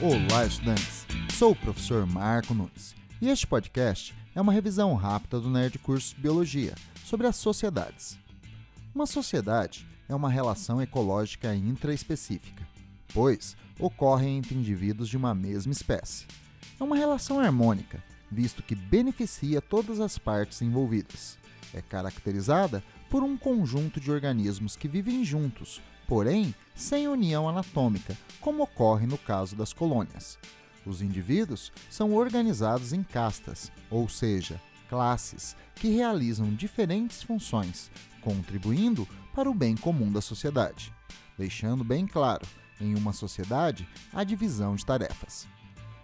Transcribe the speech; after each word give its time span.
Olá, 0.00 0.46
estudantes! 0.46 1.04
Sou 1.36 1.50
o 1.50 1.56
professor 1.56 2.06
Marco 2.06 2.54
Nunes 2.54 2.94
e 3.20 3.28
este 3.28 3.48
podcast 3.48 4.14
é 4.32 4.40
uma 4.40 4.52
revisão 4.52 4.94
rápida 4.94 5.40
do 5.40 5.50
Nerd 5.50 5.76
Curso 5.80 6.14
Biologia 6.16 6.72
sobre 7.04 7.26
as 7.26 7.34
sociedades. 7.34 8.16
Uma 8.94 9.06
sociedade 9.06 9.84
é 10.08 10.14
uma 10.14 10.30
relação 10.30 10.80
ecológica 10.80 11.52
intraespecífica, 11.52 12.64
pois 13.12 13.56
ocorre 13.76 14.28
entre 14.28 14.54
indivíduos 14.54 15.08
de 15.08 15.16
uma 15.16 15.34
mesma 15.34 15.72
espécie. 15.72 16.26
É 16.78 16.84
uma 16.84 16.94
relação 16.94 17.40
harmônica, 17.40 18.00
visto 18.30 18.62
que 18.62 18.76
beneficia 18.76 19.60
todas 19.60 19.98
as 19.98 20.16
partes 20.16 20.62
envolvidas. 20.62 21.36
É 21.72 21.82
caracterizada 21.82 22.82
por 23.10 23.22
um 23.22 23.36
conjunto 23.36 24.00
de 24.00 24.10
organismos 24.10 24.76
que 24.76 24.88
vivem 24.88 25.24
juntos, 25.24 25.80
porém 26.06 26.54
sem 26.74 27.08
união 27.08 27.48
anatômica, 27.48 28.16
como 28.40 28.62
ocorre 28.62 29.06
no 29.06 29.18
caso 29.18 29.54
das 29.54 29.72
colônias. 29.72 30.38
Os 30.86 31.02
indivíduos 31.02 31.72
são 31.90 32.14
organizados 32.14 32.92
em 32.92 33.02
castas, 33.02 33.70
ou 33.90 34.08
seja, 34.08 34.60
classes, 34.88 35.54
que 35.74 35.88
realizam 35.88 36.54
diferentes 36.54 37.22
funções, 37.22 37.90
contribuindo 38.22 39.06
para 39.34 39.50
o 39.50 39.54
bem 39.54 39.76
comum 39.76 40.10
da 40.10 40.20
sociedade. 40.20 40.92
Deixando 41.36 41.84
bem 41.84 42.06
claro, 42.06 42.46
em 42.80 42.96
uma 42.96 43.12
sociedade, 43.12 43.86
a 44.12 44.24
divisão 44.24 44.74
de 44.74 44.84
tarefas. 44.84 45.46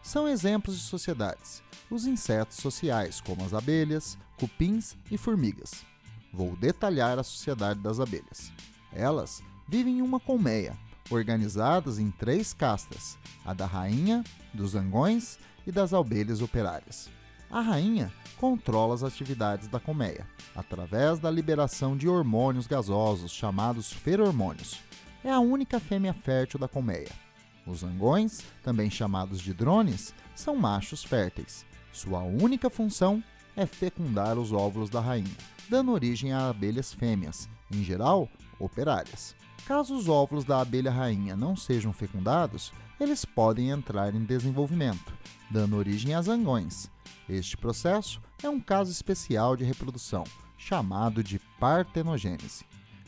São 0.05 0.29
exemplos 0.29 0.77
de 0.77 0.83
sociedades 0.83 1.65
os 1.91 2.07
insetos 2.07 2.59
sociais, 2.59 3.21
como 3.21 3.45
as 3.45 3.55
abelhas, 3.55 4.19
cupins 4.39 4.97
e 5.11 5.17
formigas. 5.17 5.85
Vou 6.33 6.55
detalhar 6.57 7.19
a 7.19 7.23
sociedade 7.23 7.81
das 7.81 7.99
abelhas. 7.99 8.53
Elas 8.93 9.43
vivem 9.67 9.99
em 9.99 10.03
uma 10.03 10.21
colmeia, 10.21 10.77
organizadas 11.11 11.99
em 11.99 12.11
três 12.11 12.53
castas: 12.53 13.17
a 13.45 13.55
da 13.55 13.65
rainha, 13.65 14.23
dos 14.53 14.73
zangões 14.73 15.39
e 15.67 15.73
das 15.73 15.95
abelhas 15.95 16.43
operárias. 16.43 17.09
A 17.51 17.61
rainha 17.61 18.13
controla 18.37 18.95
as 18.95 19.03
atividades 19.03 19.69
da 19.69 19.81
colmeia 19.81 20.27
através 20.55 21.19
da 21.19 21.31
liberação 21.31 21.97
de 21.97 22.09
hormônios 22.09 22.67
gasosos 22.67 23.33
chamados 23.33 23.93
feromônios. 23.93 24.81
É 25.25 25.31
a 25.31 25.41
única 25.41 25.81
fêmea 25.81 26.13
fértil 26.13 26.61
da 26.61 26.69
colmeia. 26.69 27.24
Os 27.67 27.81
zangões, 27.81 28.43
também 28.63 28.91
chamados 28.91 29.41
de 29.41 29.55
drones, 29.55 30.15
são 30.35 30.57
machos 30.57 31.03
férteis. 31.03 31.65
Sua 31.93 32.21
única 32.23 32.69
função 32.69 33.23
é 33.57 33.65
fecundar 33.67 34.39
os 34.39 34.53
óvulos 34.53 34.91
da 34.91 35.01
rainha, 35.01 35.37
dando 35.69 35.93
origem 35.93 36.33
a 36.33 36.49
abelhas 36.49 36.93
fêmeas, 36.93 37.49
em 37.71 37.83
geral 37.83 38.29
operárias. 38.59 39.35
Caso 39.67 39.97
os 39.97 40.09
óvulos 40.09 40.45
da 40.45 40.61
abelha 40.61 40.91
rainha 40.91 41.35
não 41.35 41.57
sejam 41.57 41.93
fecundados, 41.93 42.73
eles 43.01 43.25
podem 43.25 43.71
entrar 43.71 44.15
em 44.15 44.25
desenvolvimento, 44.25 45.15
dando 45.51 45.77
origem 45.77 46.15
a 46.15 46.21
zangões. 46.21 46.91
Este 47.29 47.57
processo 47.57 48.21
é 48.43 48.49
um 48.49 48.61
caso 48.61 48.91
especial 48.91 49.57
de 49.57 49.65
reprodução, 49.65 50.25
chamado 50.59 51.25
de 51.25 51.39
partenogênese. 51.59 52.65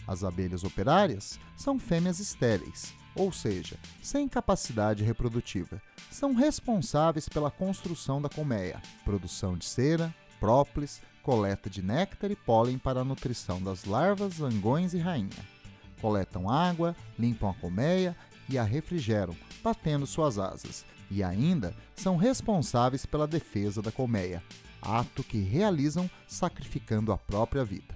As 0.07 0.25
abelhas 0.25 0.65
operárias 0.65 1.39
são 1.57 1.79
fêmeas 1.79 2.21
estéreis, 2.21 2.95
ou 3.17 3.33
seja, 3.33 3.77
sem 4.03 4.29
capacidade 4.29 5.03
reprodutiva. 5.03 5.81
São 6.11 6.35
responsáveis 6.35 7.29
pela 7.29 7.51
construção 7.51 8.21
da 8.23 8.29
colmeia, 8.29 8.81
produção 9.05 9.57
de 9.57 9.65
cera, 9.65 10.15
própolis, 10.39 11.01
coleta 11.23 11.69
de 11.69 11.83
néctar 11.83 12.31
e 12.31 12.37
pólen 12.37 12.79
para 12.79 13.01
a 13.01 13.05
nutrição 13.05 13.61
das 13.61 13.85
larvas, 13.85 14.35
zangões 14.35 14.95
e 14.95 14.99
rainha 14.99 15.57
coletam 16.01 16.49
água, 16.49 16.95
limpam 17.19 17.51
a 17.51 17.55
colmeia 17.55 18.17
e 18.49 18.59
a 18.59 18.63
refrigeram, 18.63 19.35
batendo 19.63 20.07
suas 20.07 20.39
asas, 20.39 20.85
e 21.11 21.23
ainda 21.23 21.75
são 21.97 22.17
responsáveis 22.17 23.05
pela 23.05 23.27
defesa 23.27 23.83
da 23.83 23.91
colmeia, 23.91 24.43
ato 24.81 25.25
que 25.25 25.39
realizam 25.39 26.09
sacrificando 26.29 27.13
a 27.13 27.19
própria 27.19 27.65
vida. 27.65 27.96